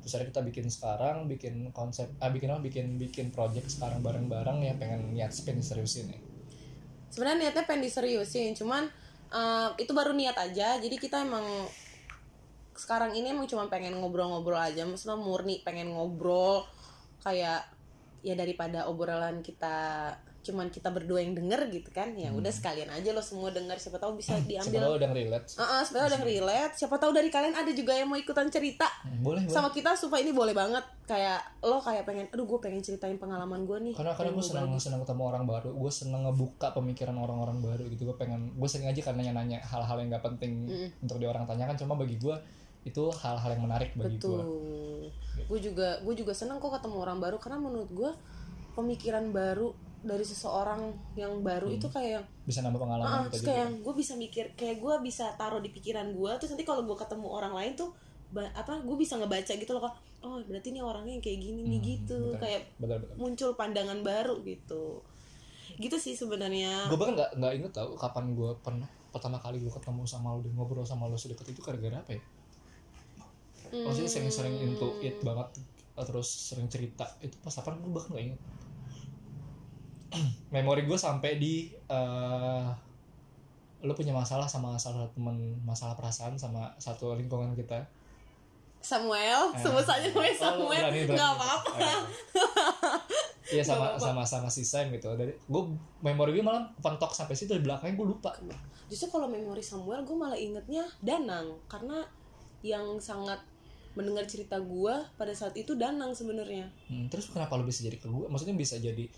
Terus 0.03 0.13
akhirnya 0.19 0.31
kita 0.35 0.43
bikin 0.51 0.67
sekarang, 0.67 1.17
bikin 1.31 1.55
konsep, 1.71 2.11
ah 2.19 2.29
bikin 2.29 2.51
apa? 2.51 2.61
Bikin 2.67 2.99
bikin 2.99 3.27
project 3.31 3.71
sekarang 3.71 4.03
bareng-bareng 4.03 4.67
yang 4.67 4.77
pengen 4.83 5.15
niat 5.15 5.31
spin 5.31 5.63
seriusin 5.63 6.11
nih. 6.11 6.21
sebenarnya 7.15 7.47
niatnya 7.47 7.63
pengen 7.63 7.87
diseriusin 7.87 8.59
cuman 8.59 8.91
eh, 9.35 9.69
itu 9.83 9.91
baru 9.91 10.15
niat 10.15 10.39
aja. 10.39 10.79
Jadi 10.79 10.97
kita 10.97 11.27
emang 11.27 11.45
sekarang 12.75 13.15
ini 13.15 13.31
emang 13.31 13.47
cuma 13.51 13.67
pengen 13.67 13.99
ngobrol-ngobrol 13.99 14.59
aja. 14.59 14.87
Maksudnya 14.87 15.19
murni 15.19 15.61
pengen 15.67 15.91
ngobrol. 15.93 16.67
Kayak 17.21 17.67
ya 18.25 18.33
daripada 18.33 18.89
obrolan 18.89 19.45
kita 19.45 20.11
cuman 20.45 20.69
kita 20.69 20.93
berdua 20.93 21.25
yang 21.25 21.33
denger 21.33 21.73
gitu 21.73 21.89
kan 21.89 22.13
ya 22.13 22.29
udah 22.29 22.53
sekalian 22.53 22.93
aja 22.93 23.11
lo 23.11 23.25
semua 23.25 23.49
denger 23.49 23.81
siapa 23.81 23.97
tahu 23.97 24.21
bisa 24.21 24.37
Siapa 24.37 24.45
diambil. 24.45 24.81
tahu 24.85 24.95
udah 25.01 25.11
relate. 25.11 25.47
Heeh, 25.57 25.81
sebenarnya 25.89 26.09
udah 26.13 26.23
relate. 26.23 26.75
Siapa 26.77 26.97
tahu 27.01 27.11
dari 27.11 27.31
kalian 27.33 27.57
ada 27.57 27.73
juga 27.73 27.97
yang 27.97 28.13
mau 28.13 28.21
ikutan 28.21 28.53
cerita. 28.53 28.85
Hmm, 29.03 29.25
Boleh, 29.25 29.49
boleh. 29.49 29.55
sama 29.57 29.73
kita 29.73 29.97
supaya 29.97 30.21
ini 30.21 30.37
boleh 30.37 30.53
banget. 30.53 30.85
Kayak 31.05 31.41
lo 31.65 31.81
kayak 31.81 32.05
pengen 32.05 32.29
aduh 32.29 32.45
gue 32.45 32.59
pengen 32.61 32.85
ceritain 32.85 33.17
pengalaman 33.17 33.65
gue 33.65 33.79
nih. 33.91 33.95
Karena 33.97 34.13
karena 34.13 34.31
gue 34.31 34.45
Pengen 34.45 34.69
senang 34.69 34.77
senang 34.77 35.01
ketemu 35.01 35.23
orang 35.25 35.45
baru. 35.49 35.71
Gue 35.73 35.89
senang 35.89 36.23
ngebuka 36.29 36.77
pemikiran 36.77 37.17
orang-orang 37.17 37.59
baru 37.65 37.89
gitu. 37.89 38.05
Gue 38.05 38.17
pengen 38.21 38.53
gue 38.53 38.69
sering 38.69 38.87
aja 38.87 39.01
kan 39.01 39.17
nanya-nanya 39.17 39.65
hal-hal 39.65 39.97
yang 39.97 40.13
gak 40.13 40.25
penting 40.29 40.69
untuk 41.01 41.17
di 41.17 41.25
orang 41.25 41.49
tanyakan. 41.49 41.81
Cuma 41.81 41.97
bagi 41.97 42.21
gue 42.21 42.37
itu 42.85 43.09
hal-hal 43.17 43.49
yang 43.57 43.65
menarik 43.65 43.97
bagi 43.97 44.21
gue 44.21 44.29
Betul. 44.29 44.41
Gue 45.49 45.59
juga 45.59 46.05
gue 46.05 46.15
juga 46.15 46.37
seneng 46.37 46.61
kok 46.61 46.69
ketemu 46.69 46.97
orang 47.01 47.17
baru. 47.17 47.41
Karena 47.41 47.57
menurut 47.57 47.89
gue 47.89 48.11
pemikiran 48.75 49.31
baru 49.31 49.73
dari 50.05 50.21
seseorang 50.21 50.93
yang 51.17 51.41
baru 51.41 51.73
itu 51.73 51.89
kayak 51.89 52.21
yang 52.21 52.25
bisa 52.45 52.61
nambah 52.61 52.77
ah, 52.77 52.85
pengalaman 52.85 53.19
terus 53.33 53.41
kita 53.41 53.49
kayak 53.49 53.61
yang 53.65 53.73
gue 53.81 53.95
bisa 53.97 54.13
mikir 54.21 54.45
kayak 54.53 54.77
gue 54.79 54.95
bisa 55.01 55.25
taruh 55.41 55.65
di 55.65 55.73
pikiran 55.73 56.13
gue 56.13 56.33
terus 56.37 56.53
nanti 56.53 56.69
kalau 56.69 56.85
gue 56.85 56.97
ketemu 56.97 57.27
orang 57.27 57.57
lain 57.57 57.73
tuh 57.73 57.91
apa 58.35 58.83
gue 58.83 58.97
bisa 58.99 59.17
ngebaca 59.17 59.53
gitu 59.57 59.73
loh 59.73 59.89
kok 59.89 59.95
oh 60.25 60.41
berarti 60.49 60.73
ini 60.73 60.81
orangnya 60.81 61.21
yang 61.21 61.25
kayak 61.25 61.41
gini 61.45 61.61
nih 61.69 61.81
gitu. 61.85 62.35
betul. 62.35 62.41
kayak 62.41 62.63
betul 62.81 62.99
betul. 63.05 63.17
muncul 63.21 63.51
pandangan 63.55 64.01
baru 64.01 64.41
gitu. 64.43 65.05
Gitu 65.77 65.97
sih 66.01 66.15
sebenarnya. 66.17 66.89
Gue 66.89 66.97
bahkan 66.97 67.15
nggak 67.15 67.31
nggak 67.39 67.53
inget 67.61 67.73
tau 67.77 67.93
kapan 67.95 68.33
gue 68.33 68.51
pernah 68.65 68.89
pertama 69.13 69.39
kali 69.39 69.61
gue 69.63 69.71
ketemu 69.71 70.03
sama 70.09 70.35
lo 70.35 70.41
dan 70.43 70.53
ngobrol 70.57 70.83
sama 70.83 71.07
lo 71.07 71.15
sedekat 71.15 71.53
itu 71.53 71.61
gara-gara 71.61 72.01
apa 72.01 72.17
ya? 72.17 72.23
Maksudnya 73.75 74.11
sering-sering 74.11 74.57
into 74.65 74.97
it 75.05 75.21
banget 75.21 75.61
terus 75.95 76.27
sering 76.27 76.67
cerita. 76.73 77.05
Itu 77.21 77.37
pas 77.45 77.55
apa 77.61 77.77
gue 77.77 77.93
bahkan 77.93 78.17
nggak 78.17 78.25
inget 78.33 78.41
memori 80.51 80.83
gue 80.83 80.97
sampai 80.97 81.37
di 81.37 81.55
eh, 81.71 82.67
lo 83.81 83.93
punya 83.93 84.11
masalah 84.11 84.45
sama 84.45 84.75
salah 84.75 85.03
satu 85.03 85.13
teman 85.13 85.37
masalah 85.61 85.93
perasaan 85.93 86.35
sama 86.35 86.73
satu 86.77 87.13
lingkungan 87.13 87.53
kita 87.53 87.85
Samuel 88.79 89.49
Eh. 89.51 89.61
sebut 89.61 89.81
saja 89.83 90.07
namanya 90.07 90.29
Oh, 90.31 90.41
Samuel 90.41 90.83
berani. 90.83 91.01
nggak 91.07 91.31
apa-apa 91.33 91.71
Oke. 91.71 91.93
Iya 93.47 93.61
sama 93.63 93.93
Nggak 93.93 94.01
sama 94.03 94.23
sama 94.25 94.49
si 94.49 94.63
Sam 94.63 94.89
gitu. 94.91 95.09
Dari 95.13 95.33
gue 95.33 95.63
memori 96.01 96.33
gue 96.33 96.41
malah 96.43 96.65
pentok 96.79 97.13
sampai 97.13 97.33
situ 97.35 97.53
di 97.53 97.63
belakangnya 97.63 97.93
gue 97.95 98.09
lupa. 98.09 98.33
justru 98.85 99.09
kalau 99.11 99.25
memori 99.27 99.61
Samuel 99.61 100.01
gue 100.03 100.13
malah 100.13 100.37
ingetnya 100.37 100.85
Danang 100.99 101.57
karena 101.67 102.05
yang 102.61 102.97
sangat 102.99 103.41
mendengar 103.95 104.25
cerita 104.25 104.57
gue 104.57 104.91
pada 105.15 105.33
saat 105.33 105.53
itu 105.55 105.73
Danang 105.75 106.13
sebenarnya 106.13 106.69
Hmm, 106.87 107.07
terus 107.07 107.27
kenapa 107.27 107.55
lo 107.55 107.65
bisa 107.65 107.81
jadi 107.81 107.97
ke 107.97 108.05
gue? 108.07 108.27
Maksudnya 108.27 108.53
bisa 108.55 108.77
jadi 108.77 109.09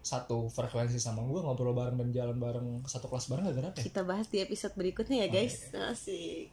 satu 0.00 0.46
frekuensi 0.46 0.96
sama 0.96 1.20
gue 1.22 1.38
ngobrol 1.38 1.70
bareng 1.70 1.94
dan 1.94 2.08
jalan 2.10 2.36
bareng 2.36 2.66
satu 2.84 3.06
kelas 3.06 3.26
bareng 3.26 3.44
gara-gara 3.46 3.68
apa? 3.68 3.76
ya? 3.76 3.84
kita 3.84 4.00
bahas 4.02 4.26
di 4.26 4.38
episode 4.38 4.72
berikutnya 4.72 5.16
ya 5.18 5.26
Oh, 5.26 5.32
guys 5.32 5.54
asik 5.72 6.48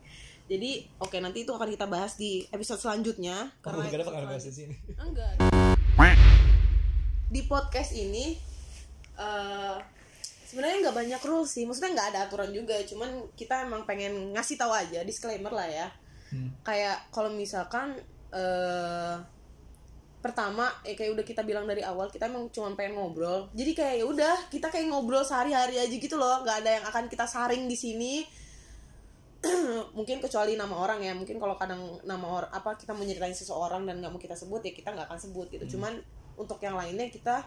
jadi 0.46 0.72
oke 0.98 1.16
nanti 1.18 1.44
itu 1.44 1.52
akan 1.52 1.68
kita 1.70 1.86
bahas 1.86 2.16
di 2.16 2.44
episode 2.48 2.78
selanjutnya 2.78 3.52
Karena 3.58 3.84
karena 3.84 3.88
episode 3.90 4.08
bakal 4.10 4.24
bahas 4.26 4.44
di 4.44 4.54
sini. 4.54 4.76
enggak 4.96 5.32
di 7.28 7.42
podcast 7.44 7.92
ini 7.92 8.40
eh 9.14 9.78
sebenarnya 10.44 10.78
nggak 10.82 10.96
banyak 10.98 11.22
rules 11.22 11.50
sih 11.50 11.64
maksudnya 11.64 11.92
nggak 11.94 12.10
ada 12.10 12.20
aturan 12.24 12.52
juga 12.52 12.80
cuman 12.82 13.10
kita 13.34 13.66
emang 13.66 13.84
pengen 13.84 14.32
ngasih 14.32 14.56
tahu 14.56 14.72
aja 14.72 15.04
disclaimer 15.04 15.52
lah 15.52 15.68
ya 15.68 15.88
Hmm. 16.28 16.52
kayak 16.60 17.08
kalau 17.08 17.32
misalkan 17.32 17.96
eh 18.30 19.16
pertama 20.18 20.68
eh, 20.82 20.98
kayak 20.98 21.14
udah 21.14 21.26
kita 21.26 21.46
bilang 21.46 21.70
dari 21.70 21.86
awal 21.86 22.10
kita 22.10 22.26
emang 22.26 22.50
cuma 22.50 22.74
pengen 22.74 22.98
ngobrol. 22.98 23.48
Jadi 23.54 23.72
kayak 23.78 23.96
ya 24.02 24.06
udah 24.06 24.36
kita 24.50 24.68
kayak 24.74 24.90
ngobrol 24.90 25.22
sehari-hari 25.22 25.78
aja 25.78 25.94
gitu 25.94 26.18
loh. 26.18 26.42
Nggak 26.42 26.58
ada 26.66 26.72
yang 26.82 26.86
akan 26.90 27.04
kita 27.08 27.26
saring 27.30 27.70
di 27.70 27.78
sini. 27.78 28.14
Mungkin 29.98 30.18
kecuali 30.18 30.58
nama 30.58 30.74
orang 30.74 31.06
ya. 31.06 31.14
Mungkin 31.14 31.38
kalau 31.38 31.56
kadang 31.56 32.02
nama 32.04 32.26
orang 32.26 32.52
apa 32.52 32.74
kita 32.76 32.98
menyeritain 32.98 33.38
seseorang 33.38 33.86
dan 33.86 34.02
nggak 34.02 34.12
mau 34.12 34.22
kita 34.22 34.34
sebut 34.34 34.66
ya 34.66 34.74
kita 34.74 34.90
nggak 34.98 35.08
akan 35.08 35.20
sebut 35.22 35.48
gitu. 35.54 35.78
Cuman 35.78 36.02
untuk 36.38 36.58
yang 36.62 36.76
lainnya 36.76 37.08
kita 37.14 37.46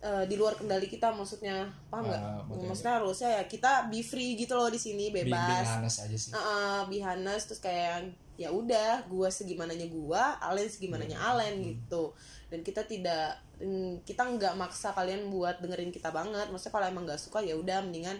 eh, 0.00 0.24
di 0.24 0.34
luar 0.34 0.54
kendali 0.54 0.86
kita 0.86 1.10
maksudnya 1.10 1.68
paham 1.86 2.08
nggak 2.08 2.22
betul. 2.46 2.66
maksudnya 2.66 2.94
harusnya 2.96 3.30
ya 3.30 3.42
kita 3.44 3.72
be 3.86 4.00
free 4.00 4.34
gitu 4.34 4.52
loh 4.52 4.66
di 4.66 4.76
sini 4.76 5.08
Be- 5.08 5.22
bebas 5.22 5.68
be 5.68 5.76
honest 5.76 5.98
aja 6.00 6.16
sih. 6.16 6.30
uh, 6.32 6.82
be 6.84 6.98
honest 6.98 7.44
terus 7.46 7.60
kayak 7.60 8.08
ya 8.34 8.48
udah 8.48 9.04
gua 9.06 9.28
segimananya 9.28 9.84
gua 9.86 10.40
Alen 10.40 10.64
segimananya 10.66 11.14
Hmm. 11.14 11.28
Alen 11.30 11.54
gitu 11.62 12.16
dan 12.48 12.60
kita 12.60 12.82
tidak 12.82 13.36
mm, 13.58 14.00
kita 14.02 14.24
nggak 14.24 14.56
maksa 14.56 14.90
kalian 14.90 15.28
buat 15.28 15.60
dengerin 15.60 15.88
kita 15.88 16.08
banget 16.08 16.48
maksudnya 16.48 16.72
kalau 16.72 16.86
emang 16.88 17.04
nggak 17.04 17.20
suka 17.20 17.38
ya 17.40 17.52
udah 17.52 17.78
mendingan 17.80 18.16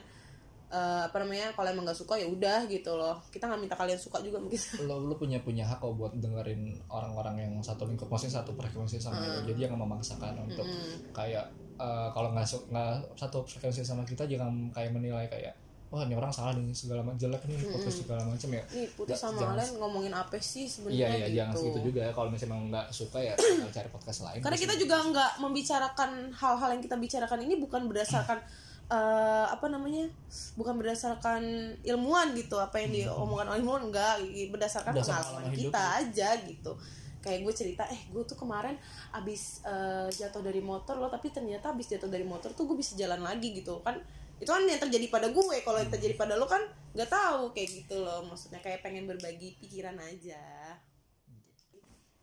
uh, 0.70 1.02
apa 1.04 1.16
namanya 1.20 1.50
kalau 1.52 1.68
emang 1.68 1.84
nggak 1.84 1.98
suka 1.98 2.14
ya 2.16 2.24
udah 2.24 2.64
gitu 2.66 2.94
loh. 2.94 3.18
Kita 3.28 3.50
nggak 3.50 3.60
minta 3.60 3.76
kalian 3.76 3.98
suka 3.98 4.22
juga 4.22 4.38
mungkin. 4.38 4.58
Lo 4.88 5.02
lo 5.02 5.14
punya 5.14 5.42
punya 5.42 5.66
hak 5.66 5.78
kok 5.78 5.92
buat 5.92 6.14
dengerin 6.16 6.78
orang-orang 6.88 7.34
yang 7.42 7.52
satu 7.60 7.84
lingkup 7.84 8.08
maksudnya 8.08 8.40
satu 8.40 8.54
frekuensi 8.54 8.96
sama 8.96 9.20
lo 9.20 9.42
jadi 9.44 9.66
jangan 9.68 9.82
memaksakan 9.84 10.34
untuk 10.46 10.66
kayak 11.10 11.44
eh, 11.76 12.08
kalau 12.12 12.30
nggak 12.30 12.46
nggak 12.70 12.92
satu 13.18 13.42
frekuensi 13.44 13.82
sama 13.82 14.06
kita 14.06 14.24
jangan 14.24 14.70
kayak 14.70 14.90
menilai 14.94 15.26
kayak 15.26 15.54
wah 15.90 16.06
ini 16.06 16.14
orang 16.14 16.30
salah 16.30 16.54
nih 16.54 16.70
segala 16.70 17.02
macam 17.02 17.18
jelek 17.18 17.42
nih 17.50 17.66
podcast 17.66 17.98
segala 18.06 18.22
macam 18.22 18.48
ya. 18.54 18.62
Nih 18.70 18.86
Nggak, 18.94 19.18
sama 19.18 19.42
jangan- 19.42 19.58
Alen 19.58 19.70
ngomongin 19.82 20.14
apa 20.14 20.38
sih 20.38 20.62
iya 20.62 20.70
sebenarnya 20.70 20.94
iya 21.10 21.26
gitu 21.26 21.36
jangan 21.42 21.54
segitu 21.58 21.80
juga 21.90 22.00
ya. 22.06 22.12
Kalau 22.14 22.28
misalnya 22.30 22.56
nggak 22.70 22.86
suka 22.94 23.18
ya 23.18 23.34
cari 23.74 23.88
podcast 23.90 24.20
lain 24.22 24.38
karena 24.38 24.58
kita 24.58 24.74
juga 24.78 24.96
nggak 25.02 25.30
membicarakan 25.42 26.10
hal-hal 26.30 26.68
yang 26.78 26.82
kita 26.86 26.94
bicarakan 26.94 27.38
ini 27.42 27.54
bukan 27.58 27.82
berdasarkan 27.90 28.38
eh, 28.90 29.46
apa 29.46 29.66
namanya 29.70 30.10
bukan 30.58 30.74
berdasarkan 30.76 31.42
ilmuwan 31.86 32.34
gitu 32.34 32.58
apa 32.58 32.82
yang 32.82 32.90
diomongkan 32.90 33.54
oleh 33.54 33.62
ilmuwan 33.62 33.86
enggak 33.86 34.18
berdasarkan 34.50 34.92
Berdasarkan 34.92 34.92
pengalaman 34.98 35.46
pengalaman 35.46 35.54
hidup 35.54 35.72
kita 35.72 35.82
aja 36.02 36.28
gitu. 36.44 36.72
Kayak 37.20 37.38
gue 37.44 37.54
cerita 37.54 37.82
eh 37.86 38.00
gue 38.10 38.22
tuh 38.26 38.34
kemarin 38.34 38.74
abis 39.14 39.62
eh, 39.62 40.08
jatuh 40.10 40.42
dari 40.42 40.58
motor 40.58 40.98
loh 40.98 41.08
tapi 41.08 41.30
ternyata 41.30 41.70
abis 41.70 41.94
jatuh 41.94 42.10
dari 42.10 42.26
motor 42.26 42.50
tuh 42.50 42.66
gue 42.66 42.76
bisa 42.76 42.98
jalan 42.98 43.22
lagi 43.22 43.54
gitu. 43.54 43.78
Kan 43.86 44.02
itu 44.40 44.48
kan 44.48 44.64
yang 44.66 44.80
terjadi 44.80 45.06
pada 45.12 45.28
gue 45.30 45.56
kalau 45.62 45.78
yang 45.78 45.92
terjadi 45.92 46.16
pada 46.16 46.34
lo 46.34 46.48
kan 46.50 46.64
nggak 46.92 47.10
tahu 47.12 47.54
kayak 47.54 47.86
gitu 47.86 48.02
loh. 48.02 48.26
Maksudnya 48.26 48.58
kayak 48.58 48.82
pengen 48.82 49.06
berbagi 49.06 49.54
pikiran 49.62 49.94
aja 50.02 50.42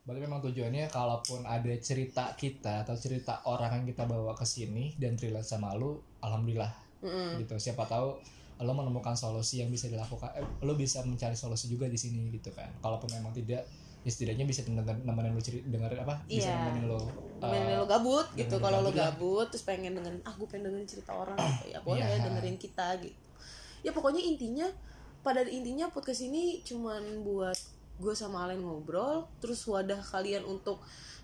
Berarti 0.08 0.24
memang 0.24 0.40
tujuannya 0.40 0.88
kalaupun 0.88 1.44
ada 1.44 1.74
cerita 1.78 2.32
kita 2.32 2.88
atau 2.88 2.96
cerita 2.96 3.44
orang 3.44 3.84
yang 3.84 3.86
kita 3.86 4.08
bawa 4.08 4.32
ke 4.32 4.48
sini 4.48 4.96
dan 4.96 5.20
relate 5.20 5.44
sama 5.44 5.76
lu, 5.76 6.00
alhamdulillah 6.24 6.72
Mm-mm. 7.04 7.44
gitu. 7.44 7.60
Siapa 7.60 7.84
tahu 7.84 8.16
lo 8.58 8.72
menemukan 8.72 9.14
solusi 9.14 9.60
yang 9.60 9.68
bisa 9.68 9.86
dilakukan, 9.86 10.32
eh, 10.34 10.48
lo 10.64 10.74
bisa 10.74 11.04
mencari 11.04 11.36
solusi 11.36 11.68
juga 11.68 11.86
di 11.86 12.00
sini 12.00 12.32
gitu 12.32 12.56
kan. 12.56 12.72
Kalaupun 12.80 13.12
memang 13.12 13.30
tidak, 13.30 13.68
ya 14.02 14.10
setidaknya 14.10 14.48
bisa 14.48 14.64
nemenin, 14.64 15.04
nemenin 15.04 15.36
lo 15.36 15.44
ceri- 15.44 15.68
dengerin 15.68 16.00
apa? 16.02 16.24
Bisa 16.24 16.50
Iya. 16.50 16.58
nemenin 16.66 16.86
lo. 16.88 17.04
Nemenin 17.44 17.76
eh, 17.76 17.78
lo 17.78 17.86
gabut 17.86 18.26
gitu 18.34 18.56
kalau 18.58 18.80
lo 18.80 18.90
gabut 18.90 19.52
terus 19.52 19.62
pengen 19.62 19.94
dengerin 19.94 20.24
ah 20.24 20.32
gue 20.34 20.48
pengen 20.48 20.72
dengerin 20.72 20.88
cerita 20.88 21.12
orang 21.14 21.36
gitu 21.36 21.70
ya 21.70 21.80
boleh 21.84 22.02
Iya. 22.02 22.24
dengerin 22.24 22.58
kita 22.58 22.98
gitu 23.04 23.14
ya 23.86 23.94
pokoknya 23.94 24.24
intinya 24.26 24.66
pada 25.22 25.46
intinya 25.46 25.86
podcast 25.94 26.26
ini 26.26 26.66
cuman 26.66 27.22
buat 27.22 27.54
gue 27.98 28.13
sama 28.13 28.46
Alen 28.46 28.62
ngobrol 28.62 29.25
terus 29.42 29.66
wadah 29.66 30.00
kalian 30.00 30.46
untuk 30.46 30.82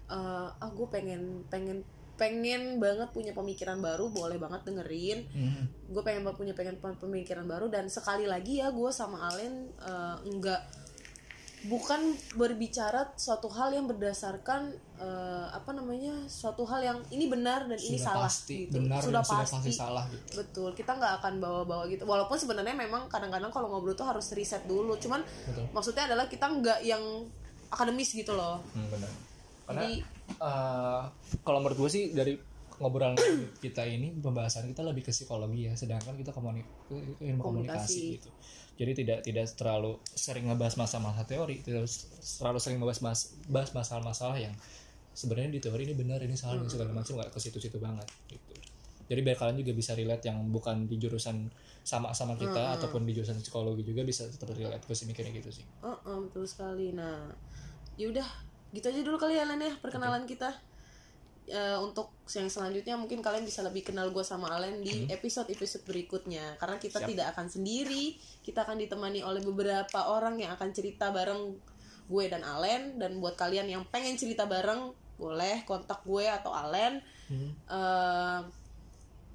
eh, 0.09 0.49
ah 0.49 0.71
gue 0.73 0.87
pengen 0.89 1.45
pengen 1.47 1.85
pengen 2.13 2.77
banget 2.77 3.09
punya 3.09 3.33
pemikiran 3.33 3.81
baru 3.81 4.13
boleh 4.13 4.37
banget 4.37 4.69
dengerin. 4.69 5.25
Hmm, 5.33 5.65
gue 5.89 6.03
pengen 6.05 6.21
banget 6.21 6.37
punya 6.37 6.53
pengen 6.53 6.77
pemikiran 6.77 7.45
baru 7.49 7.73
dan 7.73 7.89
sekali 7.89 8.29
lagi 8.29 8.61
ya 8.61 8.69
gue 8.69 8.91
sama 8.93 9.33
Alen 9.33 9.73
eh, 9.81 10.17
enggak 10.29 10.61
bukan 11.63 12.11
berbicara 12.35 13.15
suatu 13.15 13.47
hal 13.47 13.71
yang 13.71 13.87
berdasarkan 13.87 14.75
eh, 14.99 15.47
apa 15.47 15.71
namanya 15.71 16.11
suatu 16.27 16.67
hal 16.67 16.83
yang 16.83 16.99
ini 17.07 17.31
benar 17.31 17.71
dan 17.71 17.79
ini 17.79 17.95
sudah 17.95 18.03
salah 18.03 18.27
pasti 18.27 18.67
gitu 18.67 18.83
benar 18.83 18.99
sudah 18.99 19.23
dan 19.23 19.29
sudah 19.31 19.43
pasti 19.47 19.55
pasti 19.55 19.71
salah 19.71 20.05
gitu. 20.11 20.43
betul 20.43 20.69
kita 20.75 20.91
nggak 20.99 21.13
akan 21.23 21.33
bawa-bawa 21.39 21.87
gitu 21.87 22.03
walaupun 22.03 22.35
sebenarnya 22.35 22.75
memang 22.75 23.07
kadang-kadang 23.07 23.47
kalau 23.47 23.71
ngobrol 23.71 23.95
tuh 23.95 24.03
harus 24.03 24.27
riset 24.35 24.67
dulu 24.67 24.99
cuman 24.99 25.23
Betul. 25.23 25.65
maksudnya 25.71 26.03
adalah 26.11 26.27
kita 26.27 26.51
nggak 26.51 26.79
yang 26.83 27.03
akademis 27.71 28.11
gitu 28.11 28.35
loh 28.35 28.59
Hmm, 28.75 28.87
benar. 28.91 29.11
Karena 29.63 29.81
jadi 29.87 29.93
eh, 30.43 31.01
kalau 31.47 31.63
menurut 31.63 31.77
gue 31.79 31.89
sih 31.89 32.03
dari 32.11 32.35
ngobrolan 32.83 33.15
kita 33.63 33.87
ini 33.87 34.11
pembahasan 34.19 34.67
kita 34.67 34.83
lebih 34.83 35.07
ke 35.07 35.15
psikologi 35.15 35.71
ya 35.71 35.73
sedangkan 35.79 36.19
kita 36.19 36.35
komunik 36.35 36.67
ilmu 36.91 37.39
komunikasi. 37.39 37.39
Komunikasi. 37.39 38.01
gitu 38.19 38.29
jadi 38.73 38.91
tidak 38.97 39.19
tidak 39.21 39.45
terlalu 39.53 40.01
sering 40.17 40.49
ngebahas 40.49 40.75
masalah-masalah 40.81 41.29
teori 41.29 41.61
tidak 41.61 41.85
terlalu 42.41 42.59
sering 42.59 42.77
ngebahas 42.81 42.99
mas, 43.05 43.19
bahas 43.45 43.69
masalah-masalah 43.71 44.37
yang 44.41 44.53
sebenarnya 45.13 45.53
di 45.53 45.61
teori 45.61 45.85
ini 45.85 45.93
benar 45.93 46.19
ini 46.25 46.33
salah 46.33 46.57
ini 46.57 46.69
segala 46.69 46.89
macam 46.89 47.21
nggak 47.21 47.29
ke 47.29 47.39
situ-situ 47.39 47.77
banget 47.77 48.09
gitu. 48.27 48.53
Jadi 49.03 49.19
biar 49.19 49.37
kalian 49.37 49.61
juga 49.61 49.73
bisa 49.75 49.93
relate 49.93 50.25
yang 50.25 50.41
bukan 50.49 50.89
di 50.89 50.95
jurusan 50.97 51.51
sama 51.83 52.15
sama 52.15 52.39
kita 52.39 52.79
ataupun 52.79 53.03
di 53.03 53.11
jurusan 53.11 53.37
psikologi 53.43 53.83
juga 53.83 54.01
bisa 54.07 54.25
tetap 54.25 54.55
relate 54.55 54.81
gue 54.87 54.95
sih 54.95 55.05
mikirnya 55.05 55.35
gitu 55.37 55.61
sih. 55.61 55.65
Oh, 55.83 55.99
oh, 56.07 56.17
betul 56.25 56.47
sekali. 56.47 56.95
Nah, 56.95 57.29
yaudah 57.99 58.25
gitu 58.73 58.89
aja 58.89 59.01
dulu 59.03 59.19
kali 59.19 59.37
ya 59.37 59.45
Len 59.45 59.61
ya 59.61 59.75
perkenalan 59.83 60.23
kita. 60.25 60.55
Eh, 61.43 61.75
untuk 61.75 62.07
yang 62.29 62.47
selanjutnya 62.47 62.95
mungkin 62.95 63.19
kalian 63.19 63.43
bisa 63.43 63.59
lebih 63.59 63.83
kenal 63.83 64.07
gue 64.09 64.23
sama 64.23 64.47
Alen 64.49 64.79
di 64.79 65.11
episode-episode 65.11 65.83
berikutnya 65.83 66.55
karena 66.55 66.79
kita 66.79 67.03
Siap. 67.03 67.09
tidak 67.11 67.27
akan 67.31 67.47
sendiri 67.47 68.15
kita 68.39 68.63
akan 68.63 68.79
ditemani 68.79 69.19
oleh 69.19 69.43
beberapa 69.43 70.07
orang 70.07 70.39
yang 70.39 70.51
akan 70.51 70.71
cerita 70.71 71.11
bareng 71.11 71.51
gue 72.05 72.23
dan 72.25 72.41
Alen 72.41 72.95
dan 72.95 73.19
buat 73.19 73.35
kalian 73.35 73.67
yang 73.67 73.83
pengen 73.85 74.15
cerita 74.15 74.47
bareng 74.47 74.87
boleh 75.13 75.63
kontak 75.63 75.99
gue 76.03 76.23
atau 76.23 76.51
Alen 76.51 77.03
Hmm. 77.23 77.51
Eh, 77.65 78.39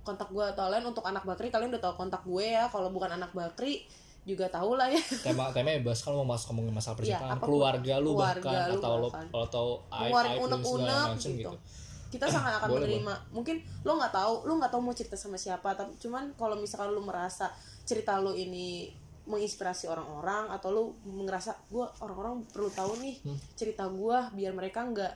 kontak 0.02 0.28
gue 0.28 0.44
atau 0.46 0.64
Alen 0.64 0.84
untuk 0.84 1.04
anak 1.04 1.24
bakri 1.24 1.48
kalian 1.48 1.68
udah 1.68 1.82
tahu 1.82 1.94
kontak 1.98 2.20
gue 2.22 2.46
ya 2.46 2.68
kalau 2.68 2.88
bukan 2.88 3.10
anak 3.10 3.32
bakri 3.32 3.84
juga 4.24 4.48
tahu 4.48 4.76
lah 4.76 4.88
ya 4.88 5.00
tema 5.22 5.52
temanya 5.52 5.80
bebas 5.80 6.00
kalau 6.00 6.20
mau 6.20 6.32
masuk 6.32 6.52
ngomongin 6.52 6.72
masalah 6.72 6.96
Iya, 6.96 7.16
percintaan 7.16 7.32
apa 7.32 7.40
pun. 7.40 7.48
keluarga 7.48 7.94
lu 7.96 8.12
Keluarga 8.12 8.44
bahkan 8.44 8.68
lu 8.68 8.76
atau 8.78 8.92
bahkan. 9.02 9.26
atau 9.34 9.66
aib 9.90 10.00
ngeluarin 10.04 10.30
aib 10.30 10.40
unek-unek 10.42 11.04
gitu. 11.16 11.28
gitu 11.32 11.52
kita 12.08 12.24
sangat 12.24 12.56
akan 12.56 12.68
Boleh, 12.72 12.88
menerima. 12.88 13.14
Mungkin 13.36 13.56
lo 13.84 14.00
nggak 14.00 14.12
tahu 14.12 14.34
lo 14.48 14.52
nggak 14.56 14.72
tahu 14.72 14.80
mau 14.80 14.96
cerita 14.96 15.16
sama 15.16 15.36
siapa 15.36 15.76
tapi 15.76 15.92
cuman 16.00 16.32
kalau 16.40 16.56
misalkan 16.56 16.92
lo 16.92 17.04
merasa 17.04 17.52
cerita 17.84 18.16
lo 18.16 18.32
ini 18.32 18.88
menginspirasi 19.28 19.92
orang-orang 19.92 20.48
atau 20.48 20.68
lo 20.72 20.82
ngerasa 21.04 21.68
gue 21.68 21.84
orang-orang 22.00 22.48
perlu 22.48 22.72
tahu 22.72 22.96
nih 22.96 23.20
Hmm. 23.20 23.36
cerita 23.52 23.84
gue 23.84 24.18
biar 24.32 24.56
mereka 24.56 24.88
nggak 24.88 25.14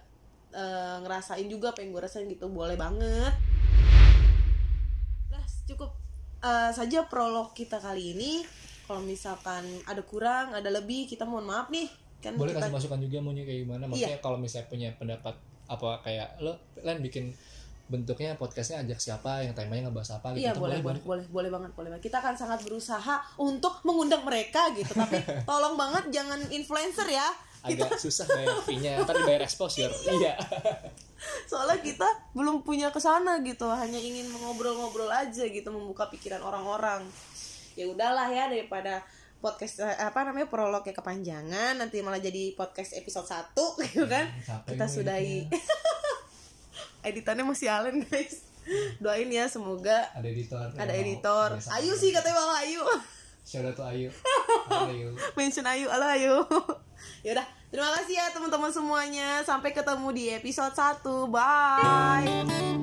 eh, 0.52 0.96
ngerasain 1.00 1.48
juga 1.48 1.72
apa 1.72 1.80
yang 1.80 1.96
gue 1.96 2.02
rasain 2.04 2.28
gitu. 2.28 2.44
Boleh 2.52 2.76
banget. 2.76 3.32
Udah 5.32 5.44
cukup. 5.64 5.90
Eh, 6.44 6.70
saja 6.76 7.08
prolog 7.08 7.56
kita 7.56 7.80
kali 7.80 8.12
ini. 8.12 8.44
Kalau 8.84 9.00
misalkan 9.00 9.64
ada 9.88 10.02
kurang 10.04 10.52
ada 10.52 10.68
lebih 10.68 11.08
kita 11.08 11.24
mohon 11.24 11.48
maaf 11.48 11.72
nih. 11.72 11.88
Kan 12.20 12.36
boleh 12.36 12.52
kita 12.52 12.68
kasih 12.68 12.74
masukan 12.76 13.00
juga 13.00 13.16
maunya 13.24 13.42
kayak 13.42 13.60
gimana? 13.64 13.82
Iya. 13.82 13.90
maksudnya 13.90 14.20
kalau 14.20 14.38
misalnya 14.38 14.68
punya 14.68 14.88
pendapat 14.94 15.34
apa 15.72 16.04
kayak 16.04 16.36
lo 16.44 16.60
lain 16.84 17.00
bikin 17.00 17.32
bentuknya 17.92 18.40
podcastnya 18.40 18.80
ajak 18.80 18.96
siapa 19.04 19.44
yang 19.44 19.52
temanya 19.52 19.92
ngebahas 19.92 20.16
apa 20.16 20.32
gitu 20.32 20.48
Iya 20.48 20.56
Itu 20.56 20.64
boleh 20.64 20.78
boleh 20.80 21.00
boleh 21.04 21.24
boleh 21.28 21.50
banget 21.52 21.70
boleh 21.76 21.88
banget. 21.92 22.04
Kita 22.08 22.24
akan 22.24 22.34
sangat 22.40 22.60
berusaha 22.64 23.14
untuk 23.36 23.84
mengundang 23.84 24.24
mereka 24.24 24.72
gitu. 24.72 24.96
Tapi 24.96 25.20
tolong 25.50 25.76
banget 25.76 26.08
jangan 26.08 26.40
influencer 26.48 27.04
ya. 27.12 27.28
Kita 27.62 27.86
agak 27.86 28.00
susah 28.00 28.26
bayar 28.26 28.58
fee-nya 28.66 29.06
ntar 29.06 29.14
dibayar 29.22 29.46
exposure 29.46 29.94
iya 30.18 30.34
soalnya 31.46 31.78
kita 31.78 32.08
belum 32.34 32.66
punya 32.66 32.90
ke 32.90 32.98
sana 32.98 33.38
gitu. 33.46 33.70
Hanya 33.70 34.00
ingin 34.00 34.26
ngobrol-ngobrol 34.42 35.06
aja 35.06 35.46
gitu 35.46 35.68
membuka 35.70 36.10
pikiran 36.10 36.42
orang-orang. 36.42 37.06
Ya 37.78 37.86
udahlah 37.86 38.26
ya 38.28 38.50
daripada 38.50 39.06
podcast 39.42 39.82
eh, 39.82 39.98
apa 39.98 40.22
namanya 40.22 40.46
prolognya 40.46 40.94
kepanjangan 40.94 41.74
nanti 41.76 41.98
malah 42.00 42.22
jadi 42.22 42.54
podcast 42.54 42.94
episode 42.94 43.26
1 43.26 43.58
gitu 43.90 44.06
kan. 44.06 44.30
capek 44.46 44.78
Kita 44.78 44.86
sudahi. 44.86 45.50
Editannya 47.10 47.42
masih 47.42 47.66
Allen 47.66 48.06
guys. 48.06 48.46
Doain 49.02 49.26
ya 49.26 49.50
semoga 49.50 50.06
ada 50.14 50.22
editor 50.22 50.70
ada 50.78 50.94
editor. 50.94 51.58
Ayu 51.74 51.98
sih 51.98 52.14
katanya 52.14 52.38
malah 52.38 52.62
Ayu. 52.62 52.86
shout 53.42 53.66
out 53.66 53.74
to 53.74 53.82
Ayu 53.82 54.10
Ayu 54.70 55.10
mention 55.34 55.66
Ayu 55.66 55.90
halo 55.90 56.06
Ayu 56.06 56.36
yaudah 57.26 57.46
terima 57.74 57.90
kasih 57.98 58.14
ya 58.14 58.30
teman-teman 58.30 58.70
semuanya 58.70 59.42
sampai 59.42 59.74
ketemu 59.74 60.08
di 60.14 60.24
episode 60.30 60.74
1 60.74 61.02
bye 61.26 62.81